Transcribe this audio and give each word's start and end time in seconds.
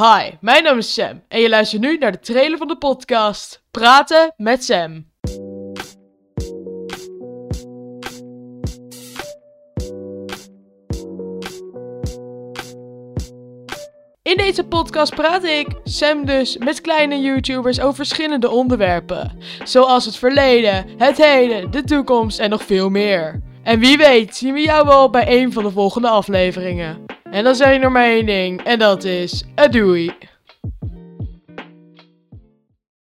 Hi, 0.00 0.30
mijn 0.40 0.62
naam 0.62 0.78
is 0.78 0.94
Sam 0.94 1.22
en 1.28 1.40
je 1.40 1.48
luistert 1.48 1.82
nu 1.82 1.98
naar 1.98 2.12
de 2.12 2.18
trailer 2.20 2.58
van 2.58 2.68
de 2.68 2.76
podcast 2.76 3.62
Praten 3.70 4.34
met 4.36 4.64
Sam. 4.64 5.08
In 14.22 14.36
deze 14.36 14.64
podcast 14.68 15.14
praat 15.14 15.44
ik, 15.44 15.66
Sam 15.84 16.24
dus, 16.24 16.56
met 16.56 16.80
kleine 16.80 17.20
YouTubers 17.20 17.80
over 17.80 17.94
verschillende 17.94 18.50
onderwerpen. 18.50 19.38
Zoals 19.64 20.04
het 20.04 20.16
verleden, 20.16 20.86
het 20.96 21.16
heden, 21.16 21.70
de 21.70 21.84
toekomst 21.84 22.38
en 22.38 22.50
nog 22.50 22.62
veel 22.62 22.88
meer. 22.88 23.42
En 23.62 23.78
wie 23.78 23.96
weet 23.96 24.36
zien 24.36 24.54
we 24.54 24.60
jou 24.60 24.86
wel 24.86 25.10
bij 25.10 25.40
een 25.40 25.52
van 25.52 25.64
de 25.64 25.70
volgende 25.70 26.08
afleveringen. 26.08 27.18
En 27.30 27.44
dan 27.44 27.54
zeg 27.54 27.74
ik 27.74 27.80
nog 27.80 27.92
maar 27.92 28.04
één 28.04 28.26
ding, 28.26 28.64
en 28.64 28.78
dat 28.78 29.04
is, 29.04 29.44
doei. 29.70 30.12